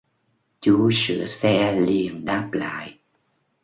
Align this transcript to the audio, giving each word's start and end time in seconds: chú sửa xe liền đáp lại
chú 0.61 0.89
sửa 0.91 1.25
xe 1.25 1.71
liền 1.71 2.25
đáp 2.25 2.49
lại 2.53 2.97